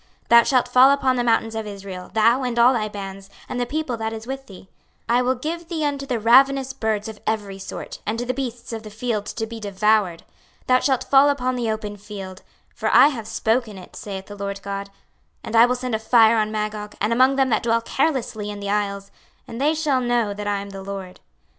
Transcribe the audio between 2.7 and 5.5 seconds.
thy bands, and the people that is with thee: I will